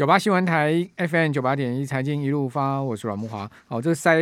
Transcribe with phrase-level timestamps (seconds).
[0.00, 3.46] 九八新闻台 FM 九八点一财经一路发，我是阮慕华。
[3.68, 4.18] 好，这个塞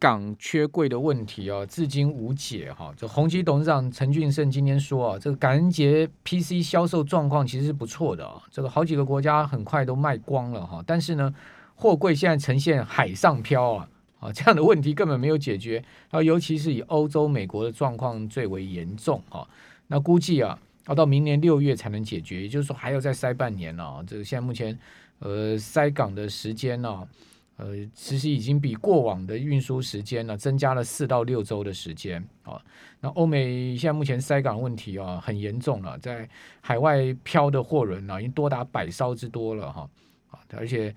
[0.00, 2.92] 港缺柜的问题啊，至今无解哈。
[2.96, 10.82] 这宏碁董事长陈俊盛今天说啊，这个感恩节 PC 销售状况其实是不错的啊，这个好几个国家很快都卖光了哈。
[10.84, 11.32] 但是呢，
[11.76, 13.88] 货柜现在呈现海上漂啊，
[14.18, 19.46] 啊这样的问题根本没有解决啊，尤其是以欧洲、美国的状况最为严重哈。
[19.86, 20.58] 那估计啊。
[20.86, 24.78] 要到明年六月才能解决，也就是说还要再塞半年了，这个现在目前，
[25.18, 27.08] 呃，塞港的时间呢，
[27.56, 32.60] 呃，其实已经比过往的运输时间呢增加了四到六周的时间啊，
[33.00, 36.28] 那欧美现在目前塞港问题啊很严重了，在
[36.60, 39.88] 海外漂的货轮呢已经多达百艘之多了哈
[40.56, 40.94] 而且。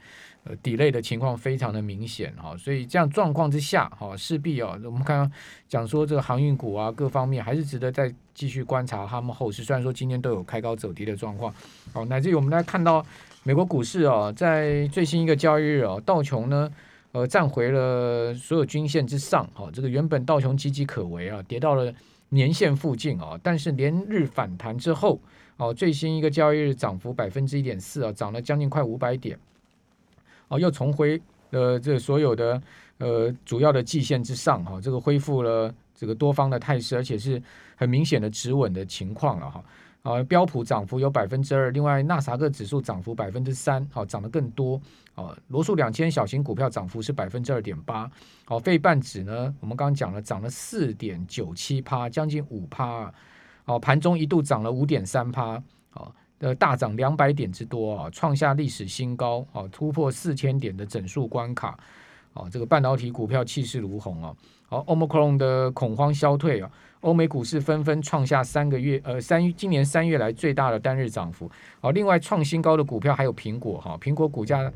[0.50, 5.30] 呃底类的情况非常的明显哈，所以这样状况之下哈，势必啊，我们刚刚
[5.68, 9.62] 讲说这个航运股啊，各方面还是值得再继续观察他们后市。
[9.62, 11.54] 虽然说今天都有开高走低的状况，
[11.92, 13.06] 好，乃至于我们来看到
[13.44, 16.72] 美国股市啊，在最新一个交易日啊，道琼呢，
[17.12, 21.94] 呃，站回了所有均线之上，哈，这个原本道琼岌岌可危啊，跌到了
[22.30, 25.20] 年线附近啊，但是连日反弹之后，
[25.58, 29.38] 哦，最新一个交易日涨幅百分之一点四啊，涨了将近快五百点。
[30.48, 31.20] 哦，又重回
[31.50, 32.62] 呃这所有的
[33.00, 37.42] 呃主要的季线之上哈，这个恢复了这个多方的态势，而且是
[37.76, 39.64] 很明显的止稳的情况了哈。
[40.04, 44.80] 啊，标普涨幅有百分之二，另外纳斯达克指数涨幅百分之三，好涨得更多。
[45.16, 48.10] 哦，罗素两千小型股票涨幅是百分之二点八。
[48.48, 53.12] 哦，费半指呢，我们刚刚讲了涨了四点九七趴，将近五趴。
[53.68, 55.64] 哦，盘中一度涨了五点三趴。
[55.92, 56.12] 好。
[56.40, 61.76] 呃，大涨两百点之多啊，创下历史新高啊，突破四千点的整数关卡
[62.32, 64.32] 啊，这个半导体股票气势如虹啊。
[64.68, 71.50] 好，Omicron 的恐慌消退啊，欧美股市纷纷创下三个月呃三今年三月来最大的单日涨幅。
[71.80, 74.72] 好，另外创新高的股票还有苹果哈，苹果股价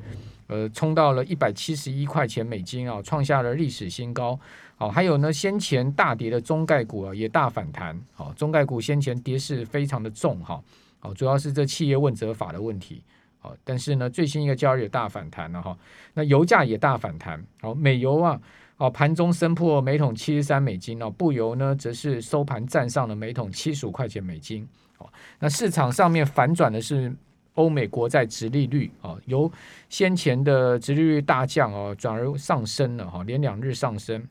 [0.48, 4.40] 呃冲到了一百七十一块钱美金啊，创下了历史新高。
[4.82, 7.96] 好，还有呢，先前大跌的中概股啊也大反弹。
[8.16, 10.60] 好，中概股先前跌势非常的重哈。
[10.98, 13.04] 好，主要是这企业问责法的问题。
[13.38, 15.78] 好，但是呢，最新一个交易也大反弹了哈。
[16.16, 17.40] 那油价也大反弹。
[17.62, 18.42] 好，美油啊，
[18.78, 24.68] 哦，盘中升破每桶七十三美金哦，布油呢则是收盘站上了每桶七十五块钱美金。
[24.98, 27.16] 好，那市场上面反转的是
[27.54, 29.52] 欧美国债殖利率啊，由
[29.90, 34.28] 先前的殖利率大降哦，转而上升了哈，连两日上升。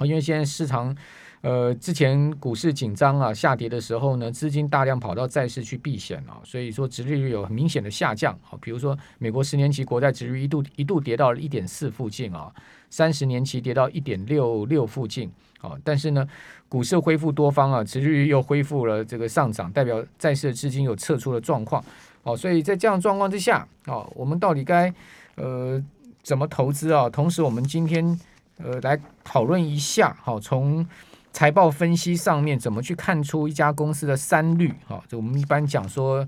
[0.00, 0.96] 因为现在市场。
[1.40, 8.36] 呃，之前股市紧张啊，下跌的时候呢，资金大量跑到债市去避险啊，所以说殖利率有很明显的下降。
[8.42, 12.52] 好，比如说美国十年期国债殖率一度一度跌到了一点四附近啊，
[12.90, 16.26] 三十年期跌到一点六六附近啊，但是呢，
[16.68, 21.82] 股市恢复多方啊，殖利率又恢复了这个上涨，代表债市的资金有撤出的状况。
[22.24, 24.92] 哦，所以在这样状况之下啊，我们到底该
[25.36, 25.80] 呃
[26.24, 27.08] 怎么投资啊？
[27.08, 28.18] 同时，我们今天
[28.58, 30.86] 呃来讨论一下，好，从
[31.32, 34.74] 财报分析上面怎么去看出一家公司的三率？
[34.86, 36.26] 哈，就我们一般讲说，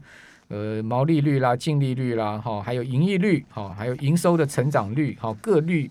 [0.48, 5.90] 呃，毛利率啦、净利率啦，哈，还有盈利率，哈，还有营收的成长率，哈，各率，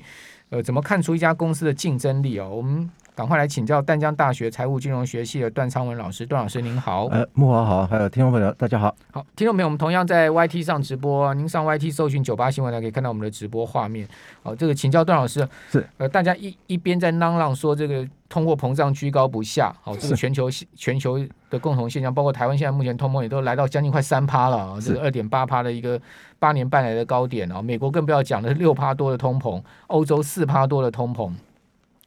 [0.50, 2.47] 呃，怎么看出一家公司的竞争力啊？
[2.47, 2.89] 我们。
[3.19, 7.07] 赶快来请教淡江大学财务金融学系的段昌文老师，段老师您好。
[7.07, 8.96] 呃，木华好，还有听众朋友大家好。
[9.12, 14.07] 好，听众朋友，我们同样在 YT 上直播，您上 YT 搜寻九八新闻台可以看到我们的直播画面。
[14.41, 21.19] 好，这个请教段老师，是呃，大家一一边在嚷嚷说这个通货膨胀居高不下，好，这个全球全球
[21.50, 26.00] 的共同现象，包括台湾现在目前通膨也都来到将近快三趴了，这个二点八趴的一个
[26.40, 31.34] 八年半来的高点啊，美国更不要讲的是六趴多的通膨，欧洲四趴多的通膨。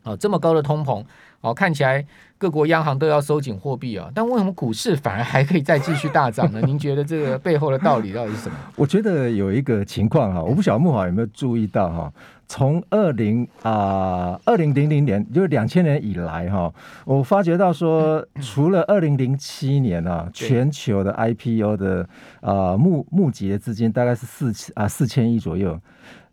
[0.02, 1.04] 啊，这么高的通膨，
[1.40, 2.04] 哦，看起来
[2.38, 6.60] 各国央行都要收紧货币啊，但为什么股市反而还可以再继续大涨呢？
[6.66, 8.56] 您觉得这个背后的道理到底是什么？
[8.76, 12.12] 我觉得有一个情况哈，我不晓得木华有没有注意到哈，
[12.48, 16.72] 从二零啊二零零零年就是两千年以来哈，
[17.04, 22.08] 我发觉到说，除了二零零七年啊，全球的 IPO 的
[22.40, 25.78] 啊募募集的资金大概是四千啊四千亿左右。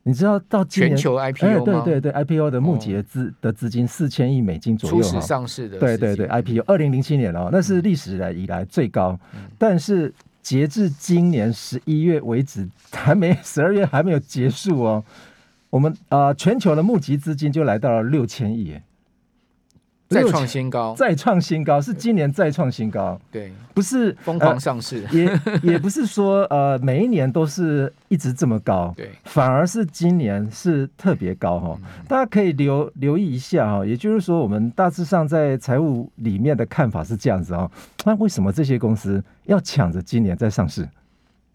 [0.04, 1.81] 你知道到今年全球 IPO 吗？
[1.81, 5.78] 哎、对对对，IPO 的募集的资、哦、的资金四千亿美金左右，初始上市的。
[5.78, 9.19] 对对对，IPO 二零零七年哦，那是历史来以来最高。
[9.34, 10.12] 嗯、但是
[10.42, 15.04] 截至今年十一月为止，还没十二月还没有结束哦。
[15.69, 18.75] 我们啊、呃，全球的募集资金就来到了六千亿。
[20.10, 23.20] 再创新高， 再创新高，是今年再创新高。
[23.32, 31.80] 对，不是疯狂上市，呃、也也不是说呃每一年都是一直这么高，对，反而是今年是特别高哈。
[31.84, 37.70] 嗯、大家可以留留意一下哈，也就是说，我们大致上在财务里面的看法是这样子啊。
[38.04, 40.90] 那为什么这些公司要抢着今年再上市？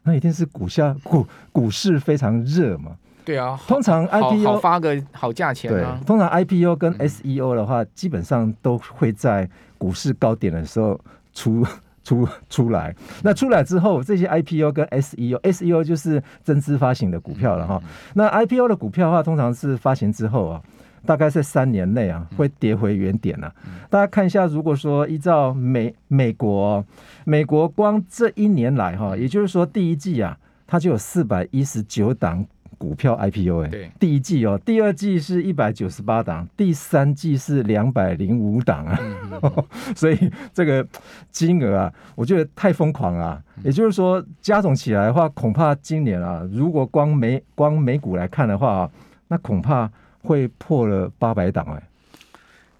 [0.04, 2.92] 那一定是股价股股市非常热嘛。
[3.24, 5.98] 对啊， 通常 IPO 好发个好价钱啊。
[5.98, 9.48] 对，通常 IPO 跟 SEO 的话，嗯、基本上都会在
[9.78, 11.00] 股市高点的时候
[11.32, 11.66] 出
[12.04, 12.94] 出出来。
[13.22, 17.80] 那出来之后，这些 IPO 跟 SEO，SEO 就是增资发行的股票了哈。
[17.82, 20.60] 嗯、那 IPO 的股票的话，通常是发行之后啊，
[21.06, 23.50] 大概在三年内啊会跌回原点了。
[23.66, 26.84] 嗯、大家看一下，如果说依照美美国，
[27.24, 30.36] 美国光这一年来哈，也就是说第一季啊，
[30.66, 32.44] 它就有四百一十九档。
[32.84, 39.64] 股票 IPO 哎，对，第一季哦，第二季是一百九十八档，第三季是两百零五档啊，嗯嗯、
[39.96, 40.86] 所以这个
[41.30, 43.42] 金额啊，我觉得太疯狂了。
[43.62, 48.90] 也就是说，加总起来的话，恐怕今年啊，如果光美光美股来看的话，啊
[49.28, 49.90] 那恐怕
[50.22, 51.82] 会破了八百档哎。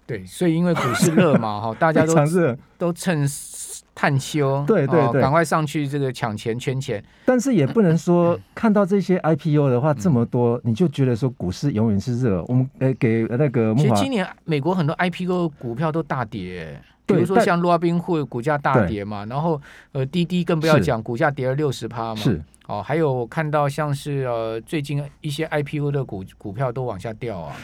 [0.05, 2.13] 对，所以因为股市热嘛，哈，大家都
[2.77, 3.27] 都趁。
[3.95, 7.01] 探修，对对对，赶快上去这个抢钱圈钱。
[7.23, 12.43] 但是也不能说看到这些 IPO 的话这么多，你就觉得说股市永远是热。
[12.49, 19.59] 我们呃给那个，其实今年美国很多 IPO 股票都大跌，比如说像罗宾汇股价大跌嘛，然后
[19.93, 22.15] 呃滴滴更不要讲，股价跌了六十趴嘛。
[22.15, 27.55] 是哦，还有看到像是呃最近一些 IPO 的股股票都往下掉啊。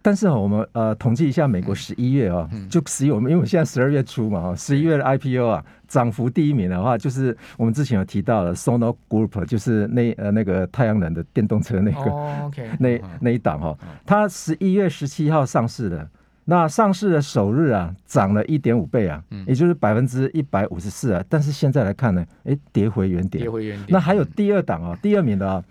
[0.00, 16.08] 但是我们呃统计一下美国十一月啊，就十一我们因为现在十二月初嘛，十一月的 IPO 啊，涨幅第一名的话，就是我们之前有提到的 Sono Group，就是那呃那个太阳能的电动车那个那那一档哈，它十一月十七号上市的，
[16.44, 23.86] 那上市的首日啊，涨了一点五倍啊，也就是百分之一百五十四啊，但是现在来看呢，哎，跌回原点，跌回原点。
[23.90, 25.62] 那还有第二档啊，第二名的啊。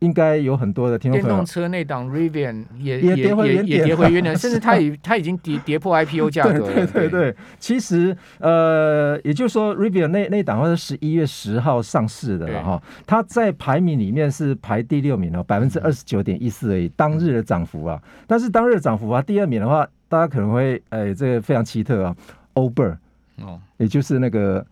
[0.00, 6.86] 应该有很多的电动车那档 Rivian 也也跌回原点，也跌回原点，甚至它 已它已经跌跌破 IPO 价格了。
[6.86, 17.98] 对对对，其实呃，也就是说 Rivian 那那档是十一月十号上市的了哈，它在排名里面是排第六名哦，百分之二十九点一四而已，当日的涨幅啊。
[18.26, 22.14] 但是当日的涨幅啊，第二名的话，大家可能会哎，这个非常奇特啊
[22.52, 22.98] ，Allbirds
[23.40, 24.66] 哦，也就是那个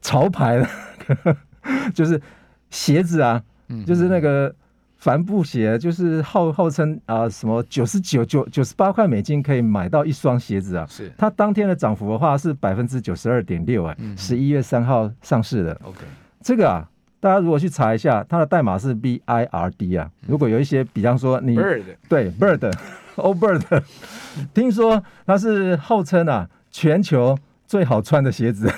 [0.00, 1.36] 潮牌的，
[1.92, 2.18] 就是
[2.70, 3.42] 鞋子啊，
[3.86, 4.54] 就是那个。
[5.02, 11.10] 帆布鞋就是号号称啊什么九十九九九十八块美金可以买到一双鞋子啊，是。
[11.18, 15.98] 它当天的涨幅的话是百分之九十二点六哎，十一月三号上市的，OK，
[16.40, 16.88] 这个啊，
[17.18, 23.82] 大家如果去查一下，它的代码是 B I R D 啊，如果有一些，比方说你 Bird 对 Bird，Oh Bird，
[24.54, 28.72] 听说它是号称啊全球最好穿的鞋子，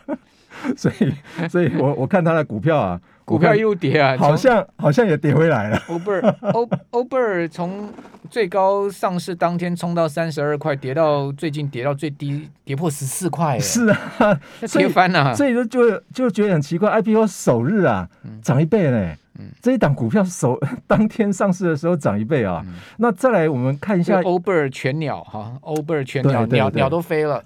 [0.76, 3.00] 所以所以我我看它的股票啊。
[3.26, 5.76] 股票一路跌啊，好像好像也跌回来了。
[5.90, 7.92] Uber，Uber 从
[8.30, 13.58] 最高上市当天冲到三十二块，跌到最近跌到最低，跌破十四块。
[13.58, 14.40] 是啊，
[14.72, 15.34] 跌翻了。
[15.34, 18.08] 所以就就就觉得很奇怪，IPO 首日啊，
[18.42, 18.98] 涨一倍呢。
[19.00, 19.16] 嗯，
[19.60, 22.64] 这一档股票首 当天上市的时候涨一倍啊。
[22.98, 27.42] 那再来我们看一下 Uber 全鸟哈，Uber 全鸟鸟鸟都飞了。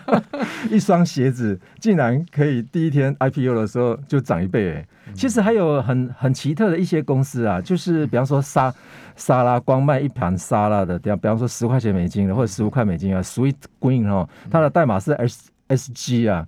[0.70, 4.86] 一双鞋子竟然可以第一天 IPO 的时候就涨一倍哎。
[5.14, 8.74] 其实还有很很奇特的一些公司啊，就是比方说沙
[9.14, 16.46] 沙拉，光卖一盘沙拉的，比方比方说十块钱美金的或者十五块美金啊，Sweet Green 哦，它的代码是 S S G 啊，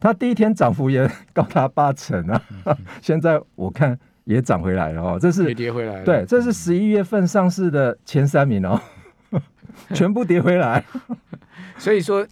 [0.00, 2.42] 它第一天涨幅也高达八成啊，
[3.00, 3.96] 现在我看
[4.30, 8.80] 也涨回来了哦，这是也跌回来了，对，这是十一月份上市的前三名哦，
[9.92, 10.84] 全部跌回来，
[11.76, 12.26] 所以说。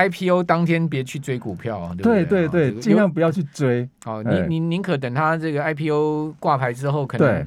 [0.00, 2.24] IPO 当天别去追股票，啊对？
[2.24, 3.88] 对对，尽量不要去追。
[4.04, 7.44] 哦，你你宁可等它这个 IPO 挂牌之后，可能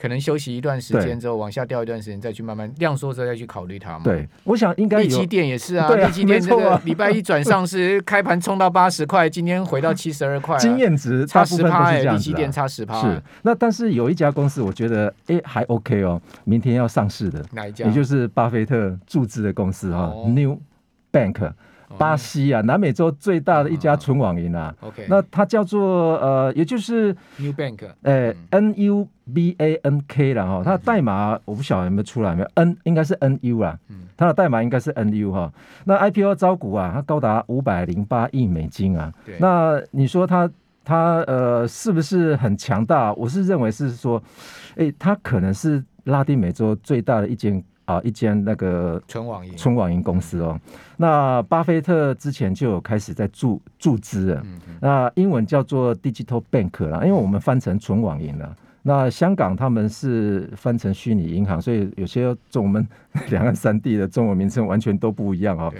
[0.00, 4.04] 可能休息一段时间之后往下掉一段时间，再去慢慢量缩之后再去考虑它嘛。
[4.04, 5.00] 对，我想应该。
[5.02, 13.00] 力积电也是啊，力积电这个礼拜一转上市，开盘冲到八十块，今天回到七十二块， 经验值差十趴，力积电差十趴。
[13.00, 17.86] 是，那但是有一家公司，我觉得哎还 OK 哦，明天要上市的哪一家？
[17.86, 20.60] 也就是巴菲特注资的公司哈，New
[21.12, 21.52] Bank。
[21.98, 24.74] 巴西啊，南美洲最大的一家纯网银啊。
[24.80, 30.62] OK，那它叫做呃，也就是 New Bank，呃，N U B A N K 了哈。
[30.64, 33.78] 它的代码我不晓得有没有出来没有？N 应该是 N U 啊。
[34.16, 35.52] 它的代码应该是 N U 哈。
[35.84, 39.12] 那 IPO 招股啊，它高达五百零八亿美金啊。
[39.38, 40.50] 那你说它
[40.84, 43.12] 它呃是不是很强大？
[43.14, 44.22] 我是认为是说，
[44.76, 47.62] 哎，它可能是拉丁美洲最大的一间。
[47.90, 50.58] 啊，一间那个纯网银纯网银公司哦，
[50.96, 54.42] 那巴菲特之前就有开始在注注资了，
[54.80, 58.56] 那英文叫做 Digital Bank 啦，因为我们翻成纯网银了。
[58.82, 62.86] 那香港他们是翻成虚拟银行，所以有些中我们
[63.28, 65.72] 两岸三地的中文名称完全都不一样哦。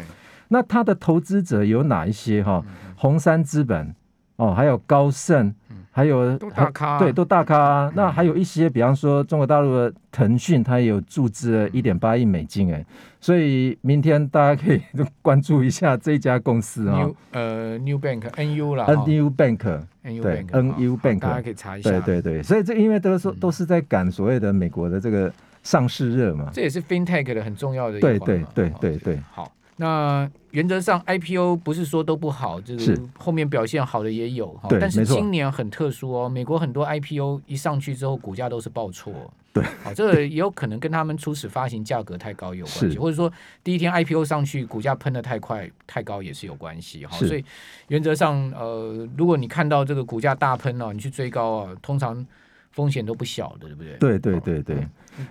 [0.49, 2.63] 那他的投资者有哪一些哈？
[2.97, 3.95] 红杉资本
[4.37, 5.55] 哦，还有高盛、
[5.93, 12.85] 还有都大咖，对，都大咖、那还有一些，比方说中国大陆的腾讯，它也有注资了一点八亿美金，哎，
[13.21, 14.81] 所以明天大家可以
[15.21, 17.03] 关注一下这家公司啊、哦。
[17.03, 21.91] New 呃，New Bank NU 啦，NU Bank，对，NU Bank，大家可以查一下。
[21.91, 25.33] 对对对，所以这因为都是都是在赶所谓的美国的这个
[25.65, 26.51] 上市热嘛。
[26.53, 28.19] 这也是 FinTech 的很重要的一环。
[28.19, 29.51] 对对对对对，好。
[29.81, 34.69] 那原则上 IPO 不是说都不好，就是后面表现好的也有哈。
[34.79, 39.11] 但是今年很特殊哦，美国很多 IPO 一上去之后，股价都是爆错。
[39.55, 43.33] 对，好， 这个也有可能跟他们初始发行价格太高有关系，或者说
[43.65, 47.17] 第一天 IPO 上去股价喷的太快太高也是有关系哈。
[47.17, 47.43] 所以
[47.89, 52.27] 原则上，呃，如果你看到这个股价大喷哦，你去追高啊，通常。
[52.71, 53.97] 风险都不小的，对不对？
[53.99, 54.89] 对对对对。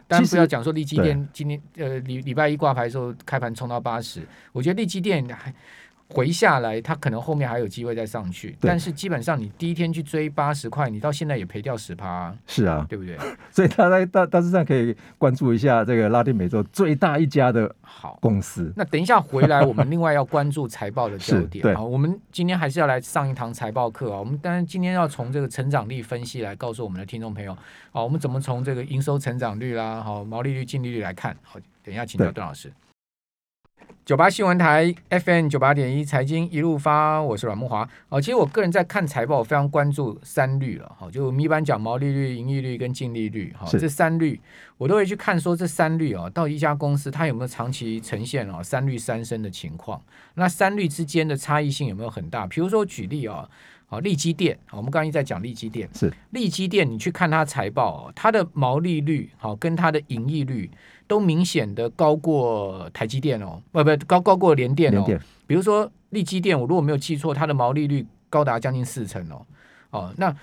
[0.08, 5.53] 但不要讲说利基电今天呃礼礼拜一挂牌的时候开盘冲到八十，我觉得利基电还。
[6.10, 13.16] 回下来，它可能后面还有机会再上去，但是基本上你第一天去追八十块，你到现在也赔掉十趴，是啊，对不对？
[13.51, 18.74] 所以大家大大致上可以关注一下这个拉丁美洲最大一家的好公司。
[18.75, 21.82] 那等一下回来，我们另外要关注财报的 焦点啊。
[21.82, 24.18] 我们今天还是要来上一堂财报课啊。
[24.18, 27.54] 我们当然今天要从这个成长力分析来告诉我们的听众朋友
[27.92, 31.38] 啊，我们怎么从这个营收成长率啦、好毛利率、净利率来看。
[31.44, 32.72] 好，等一下请教段老师。
[34.10, 37.88] 九八新闻台 FM 九八点一财经一路发，我是阮木华。
[38.10, 40.96] 哦，其实我个人在看财报，我非常关注三率了。
[41.00, 44.42] 哈，就一般讲毛利率、盈利率跟净利率，哈，这三率
[44.80, 50.01] 我都会去看，说这三率哦，到一家公司它有没有长期呈现哦三率三升的情况？
[50.34, 52.48] 那三率之间的差异性有没有很大？
[52.48, 53.48] 比如说举例啊，
[53.86, 60.72] 好，利基电，我们刚刚一直在讲利基电，是利基电，你去看它财报，它的毛利率好跟它的盈利率。
[61.10, 65.04] 都明显的高过台积电哦，不不高高过联电哦。
[65.04, 69.44] 电比如说力积电，我如果没有记错，它的毛利率高达将近四成哦。
[69.89, 70.34] 哦，那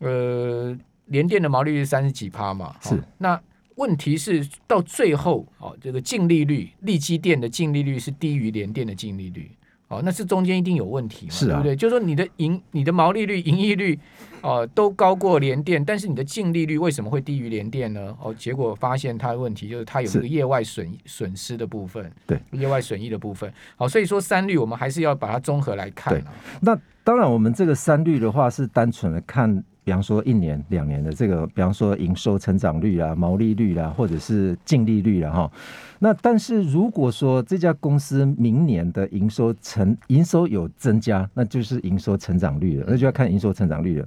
[0.00, 2.74] 呃联电的毛利率三十几趴嘛。
[2.82, 2.98] 是、哦。
[3.18, 3.40] 那
[3.76, 9.48] 问题是到最后哦，这个净利率，力积电的净利率是低于联电的净利率。
[9.88, 11.74] 哦，那是中间一定有问题嘛，是啊、对不对？
[11.76, 13.98] 就是说你的盈、你的毛利率、盈利率，
[14.42, 18.14] 哦、呃，都高过联电，但是你的净利率为什么会低于联电呢？
[18.22, 23.52] 哦，结果发现它的问题就是它有一个业外损损失的部分，对，业外损益的部分。
[23.76, 26.32] 好，所以说三率我们还是要把它综合来看、啊。
[26.60, 29.64] 那当然，我们这个三率的话是单纯的看。
[29.88, 35.30] 比方说一年两年的这个，比方说营收成长率啊、毛利率啦，或者是净利率啦。
[35.30, 35.50] 哈。
[35.98, 44.06] 那但是如果说这家公司明年的营收成营收有增加，那就是营收成长率了，那就要看营收成长率了。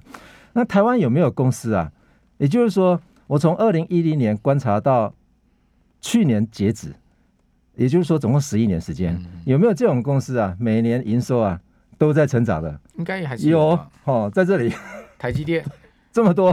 [0.53, 1.91] 那台湾有没有公司啊？
[2.37, 5.11] 也就是说，我从二零一零年观察到
[5.99, 6.93] 去年截止，
[7.75, 10.55] 也就是说总共十一年时间，有没有这种公司啊？
[10.59, 11.59] 每年营收啊
[11.97, 12.79] 都在成长的？
[12.99, 14.71] 应该还是有哦，哦，在这里。
[15.21, 15.63] 台积电
[16.11, 16.49] 这么多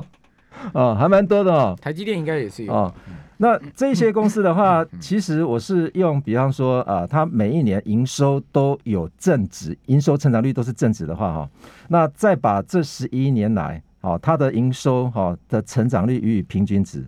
[0.75, 1.75] 啊，还蛮多的哦。
[1.81, 2.95] 台积电应该也是有哦。
[3.39, 11.51] 那这些公司的话，其实我是用，比方说啊，它每一年营收都有正值，营收成长率都是正值的话哈，
[11.89, 17.03] 那再把这十一年来哦，它的营收哈的成长率予以平均值，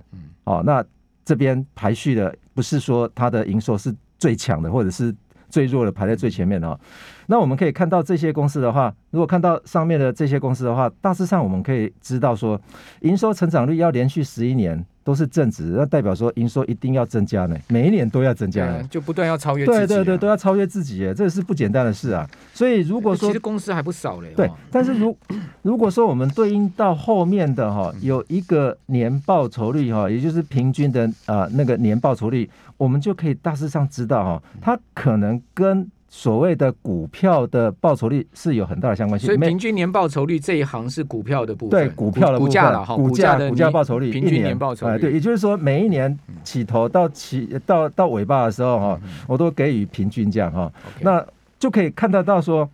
[0.45, 0.83] 哦，那
[1.27, 5.15] 这边排序的不是说它的营收是最强的，或者是。
[5.51, 6.79] 最弱的排在最前面的哈，
[7.27, 12.59] 那我们可以看到这些公司的话，如果看到上面的这些公司的话，大致上我们可以知道说，
[13.01, 22.29] 营收成长率要连续十一年都是正值，那代表说营收一定要增加呢，每一年都要增加呢，就不断要超越自己，啊，对对对，都要超越自己，哎，这是不简单的事啊。
[22.55, 25.17] 所以如果说其实公司还不少嘞，对，但是如
[25.63, 32.49] 如果说我们对应到后面的哈，有一个年报酬率哈，也就是平均的啊那个年报酬率。
[32.81, 39.27] 我们就可以大致上知道哈，它可能跟所谓的股票的报酬率是有很大的相关性。
[39.27, 50.73] 所以平均年报酬率这一行是股票的部分，对股票的股价了哈，股价股价报酬率平均年报酬率，对，也就是说每一年起头到起到到尾巴的时候哈，我都给予平均这样哈，
[51.03, 51.23] 那
[51.59, 52.67] 就可以看得到说。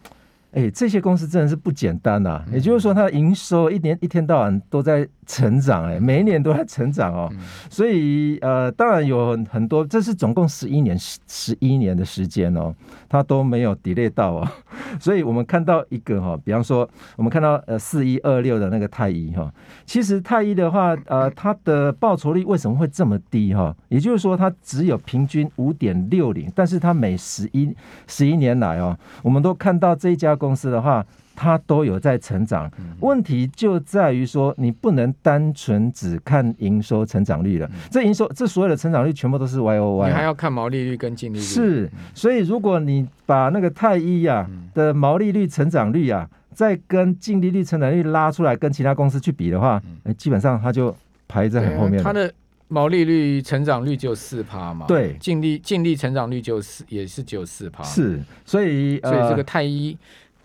[0.52, 2.44] 哎、欸，这些公司真的是不简单呐、啊！
[2.50, 7.30] 也就是说，它的营收一年一天到晚都在成长，哎，每一年都在成长哦。
[7.68, 12.74] 所以，呃，当然有很很多，这是总共十一年十十一年的时间哦，
[13.08, 14.48] 它都没有 delay 到哦。
[14.98, 19.52] 所以我们看到一个哈，比方说，我们看到呃四一二六的那个太一哈，
[19.84, 23.76] 其实太一的话，呃，它的报酬率为什么会这么低哈？
[23.88, 31.04] 也就是说，它只有平均五点六零，但是它每十一十一年来哦，我们都看到这一家公公司的话，
[31.36, 32.68] 它都有在成长。
[33.00, 37.70] 问题就在于说，你不能单纯只看营收成长率了。
[37.90, 41.44] 这营收，这所有的成长率全部都是 Y O Y，你还要看毛利率跟净利率。
[41.44, 50.96] 是，所以如果你把那个太一呀的毛利率成长率啊，再跟净利率、成长率拉出来跟其他公司去比的话，哎、嗯，基本上它就
[51.28, 52.02] 排在很后面。
[52.02, 52.32] 它的
[52.68, 54.86] 毛利率、成长率只有四趴嘛？
[54.86, 57.84] 对，净利净利成长率就四也是只有四趴。
[57.84, 59.96] 是，所以、呃、所以这个太一。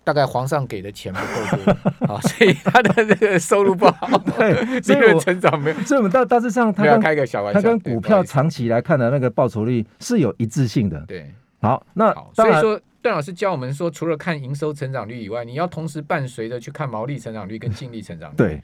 [0.03, 5.77] 大概皇上给的钱不够多，好， 所以他的这个收入不好， 对， 所以成长没有。
[5.81, 10.99] 所以我们大大致上，他要开个小玩笑，他跟股票长期来看的那个报酬率是有一致性的。
[11.07, 11.31] 对，
[11.61, 18.35] 好，那所以说段老师教我们说，除了看营收成长率以外，你要同时伴随着去看毛利成长率跟净利成长率。
[18.37, 18.63] 对，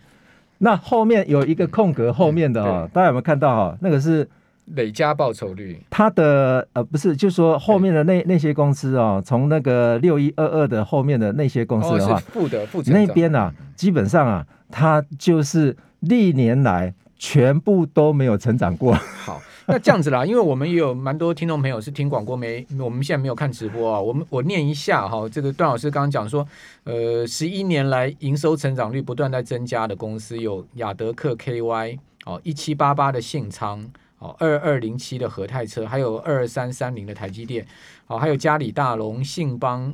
[0.57, 3.77] 那后面有一个空格，后面的哈，大家有没有看到哈？
[3.81, 4.27] 那个是。
[4.75, 18.93] 累加报酬率，它的呃不是，就是说后面的那那些公司哦，从那个六一二二的后面的那些公司的话，哦、负的负那边啊，基本上啊，它就是历年来全部都没有成长过。
[18.93, 26.45] 好，那这样子啦，因为我们也有蛮多听众朋友是听广播没，我们现在没有看直播啊，我们我念一下哈，这个段老师刚刚讲说，
[26.83, 33.89] 呃，十一年来营收成长率不断在增加的公司有亚德克 KY 哦，一七八八的信昌。
[34.19, 37.63] 哦，二二零七的和泰车，还有二三三零的台积电，
[38.07, 39.93] 哦，还有嘉里大龙、信邦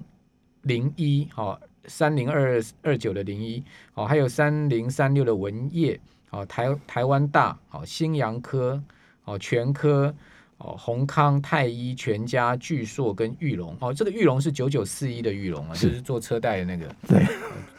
[0.62, 3.62] 零一，哦，三零二二九的零一，
[3.96, 6.00] 哦，还有三零三六的文业，
[6.30, 8.82] 哦，台台湾大，哦，新阳科，
[9.26, 10.16] 哦，全科，
[10.58, 17.26] 哦，宏康、泰一、全家、巨硕跟玉龙，哦，这个玉龙是九九四一的玉龙啊，就是做车贷的那个，对，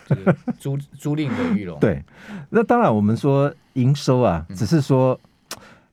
[0.06, 2.04] 就是租租赁的玉龙，对，
[2.50, 5.18] 那当然我们说营收啊，只是说。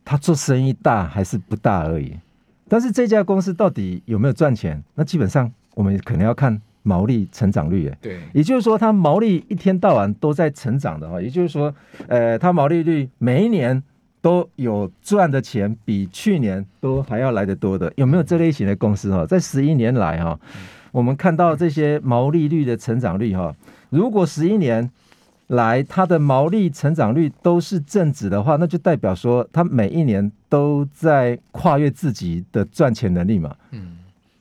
[0.04, 2.16] 他做生意大还是不大而已，
[2.68, 4.84] 但是这家公司到底有没有赚钱？
[4.96, 7.92] 那基本上我们可能要看毛利成长率。
[8.02, 11.74] 对，也就是说，它毛利一天到晚都在成长的哈，也就是说，
[12.08, 13.82] 呃，它毛利率每一年
[14.22, 17.94] 都有赚的钱，比去年都还要来得多的。
[17.96, 19.26] 有没有这类型的公司哈？
[19.26, 20.40] 在十一年来哈，
[20.92, 23.56] 我们看到这些毛利率的成长率哈，
[23.90, 24.90] 如果十一年。
[25.52, 33.54] 来，它的毛利成长率都是正值的话，那就代表说它每一年都在跨越自己的赚钱能力嘛。
[33.72, 33.98] 嗯，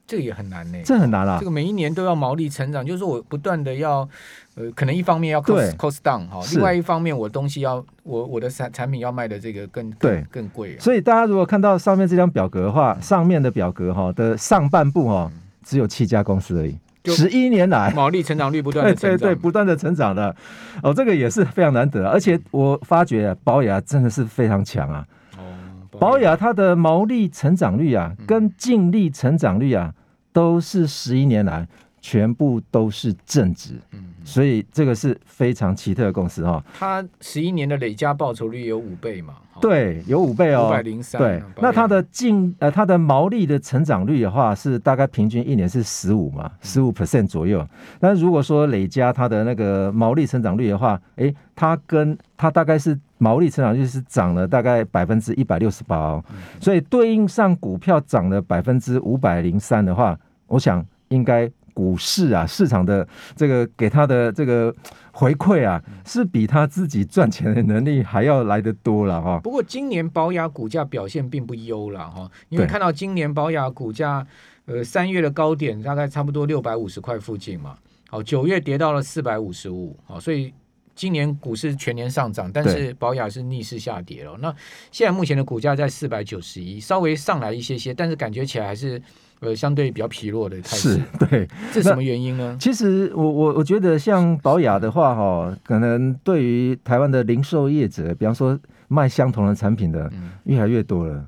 [0.07, 0.85] 这个也很难呢、欸。
[0.85, 1.39] 这很难啊。
[1.41, 4.09] 这个每一年都要毛利成长，就是说我不断的要，
[4.55, 10.79] 呃，可能一方面要 cost cost down 哈，另外一方面我东西要我我的产产品要卖的这个更对更贵、啊。
[10.79, 15.29] 所以大家如果看到上面这张表格的话，上面的表格哈的上半部哈，
[15.65, 16.79] 只有七家公司而已。
[17.05, 20.35] 十一年来，毛利成长率不断的成长，对对对，不断的成长的，
[20.83, 25.07] 哦，这个也是非常难得，而且我发觉宝雅真的是非常强啊。
[25.39, 26.37] 哦，宝雅。
[26.37, 29.93] 它的毛利成长率啊，跟净利成长率啊，
[30.33, 31.67] 都是十一年来
[32.01, 33.75] 全部都是正值。
[33.93, 34.07] 嗯。
[34.23, 39.35] 所以这个是非常奇特的公司哈，它十一年的累加报酬率有五倍嘛？
[39.63, 41.21] 对，有五倍哦，五百零三。
[41.21, 47.67] 对，那它的净呃它的毛利的成长率的话是大概平均一年是十五嘛，十五 percent 左右。
[47.99, 56.25] 但如果说累加它的那个毛利成长率的话，诶，它跟它大概是毛利成长率是涨了大概百分之一百六十八哦，
[56.61, 61.51] 所以对应上股票涨了百分之五百零三的话，我想应该。
[61.75, 64.75] 股市啊，市场的这个给他的这个
[65.13, 69.41] 回馈啊，是比他自己赚钱的能力还要来得多了哈。
[69.43, 74.27] 不过今年保雅股价表现并不优了哈，因为看到今年保雅股价，
[74.67, 77.77] 呃，三月的高点大概差不多六百五十块附近嘛，
[78.09, 80.53] 好，九月跌到了四百五十五，好，所以
[80.95, 84.37] 今年股市全年上涨，但是保雅是逆势下跌了。
[84.39, 84.55] 那
[84.91, 89.01] 现在目前的股价在四百九十一，稍微上来一些些，但是感觉起来还是。
[89.41, 92.57] 呃，相对比较疲弱的态势，是对， 这是什么原因呢？
[92.61, 100.13] 其实我我我觉得像宝雅的话，哈，可能对于台湾的零售业者，比方说卖相同的产品的，
[100.45, 101.15] 越来越多了。
[101.15, 101.27] 嗯、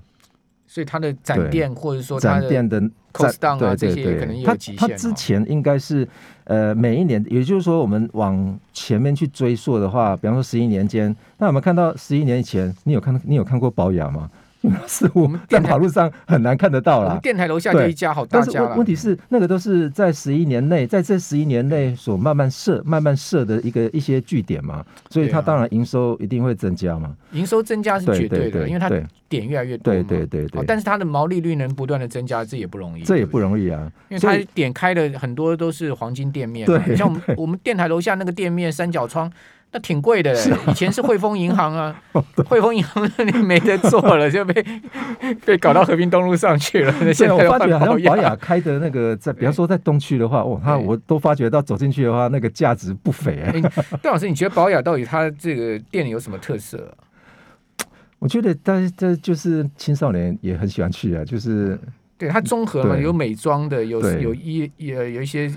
[0.66, 2.78] 所以它的展店或者说展店的
[3.14, 4.76] cost down 啊这些，可能也有极限。
[4.76, 6.06] 它之前应该是
[6.44, 14.30] 呃每一年，也就是说我们往前面去追溯的话，比方说十一年间，那我们看到十一年以前，你有看你有看过保雅吗？
[14.86, 17.18] 是我们在马路上很难看得到啦。
[17.22, 18.52] 电台楼下就一家好大家。
[18.52, 27.14] 但是问题是，那个都是在十一年内，在这十一年内所慢慢设、慢慢设的一个一些据点嘛，所以它当然营收一定会增加嘛。
[27.32, 28.88] 营收增加是绝对的，因为它
[29.28, 29.92] 点越来越多。
[29.92, 30.64] 对对对对。
[30.64, 33.02] 但是它的毛利率能不断的增加，这也不容易。
[33.02, 36.66] 这也不容易啊，因为它点开的很多都是黄金店面。
[36.66, 36.94] 对。
[36.94, 39.30] 像我们我们电台楼下那个店面三角窗。
[39.74, 40.34] 那挺贵的，
[40.68, 41.98] 以前是汇丰银行啊，
[42.46, 44.62] 汇丰银行那里没得做了，就被
[45.46, 46.92] 被搞到和平东路上去了。
[47.14, 53.50] 现在我发觉好像宝雅开的那个，在比方说在东区的话，哦，他我都发觉到走进去的话，那个价值不菲啊。
[54.02, 57.88] 段老师，你觉得宝雅到底它这个店里有什么特色啊？
[58.18, 61.78] 我觉得，但是这就是青少年也很喜欢去啊，就是。
[62.22, 65.52] 对它综合嘛，有美妆的，有有一有有一些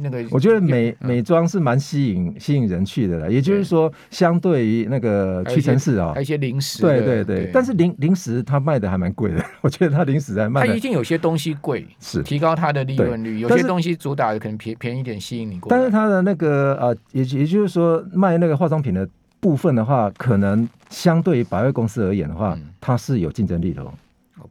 [0.00, 1.08] 那个，我觉得美嗯。
[1.08, 15.76] 美妆是蛮吸引吸引人去的了，也就是说，相对于那个屈臣氏啊还有一，些零食的，对对对，但是零零食它卖的还蛮贵的， 我觉得它零食在卖它一定有些东西贵，是，提高它的利润率，有些东西主打的可能便便宜一点，吸引你过来。
[15.76, 19.06] 但是它的那个呃，也也就是说卖那个化妆品的
[19.40, 22.64] 部分的话，可能相对于百货公司而言的话，嗯。
[22.80, 23.92] 它是有竞争力的哦。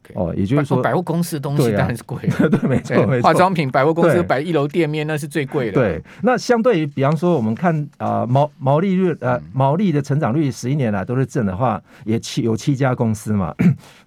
[0.02, 3.22] OK，哦，也就是说百货公司的东西当然是贵了， 对，没错没错。
[3.22, 4.22] 化妆品百货公司对。
[4.22, 5.72] 摆一楼店面那是最贵的。
[5.72, 13.54] 对，那相对于比方说我们看啊、呃、毛毛利率呃毛利的成长率十一年来都是正的话，也七有七家公司嘛，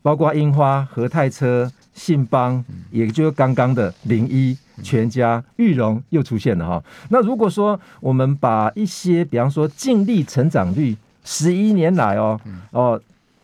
[0.02, 6.84] 包括樱花、和泰车、信邦，也就是刚刚的零一、全家、玉荣又出现了哈。
[7.10, 12.40] 那如果说我们把一些比方说净利成长率十一年来哦
[12.72, 13.02] 哦，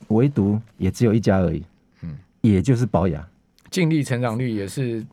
[0.10, 1.64] 唯独也只有一家而已，嗯，
[2.42, 3.26] 也就是保雅。
[3.70, 5.06] 净利成长率也是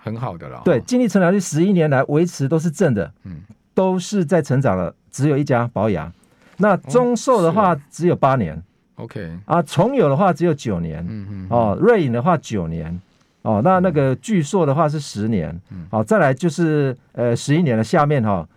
[0.00, 0.62] 很好的了。
[0.64, 3.36] 对，净利成长率十一年来维持都是正的，嗯，
[3.74, 6.12] 都是在成长了，只有一家保雅。
[6.56, 8.60] 那中寿的话只有八年、
[8.96, 13.00] OK，啊，重友的话只有九年，嗯嗯，哦，瑞影的话九年，
[13.42, 18.48] 哦，那那个巨硕的话是十年，好、再来就是呃十一年的下面哈、哦。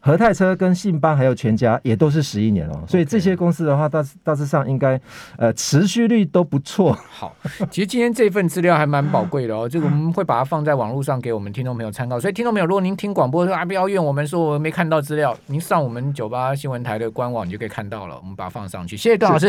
[0.00, 5.00] 和泰车跟信邦还有全家也都是十一年哦，所以这些公司的话大大致上应该
[5.36, 6.96] 呃持续率都不错。
[7.10, 7.34] 好，
[7.70, 12.18] 其实今天这份资料还蛮宝贵的哦， 这个我们会把它放在网络上给我们听众朋友参考。
[12.20, 18.96] 所以听众朋友，如果您听广播说啊，不要怨我们说我没看到资料，您上我们九八新闻台的官网你就可以看到了，我们把它放上去。
[18.96, 19.46] 谢谢段老师。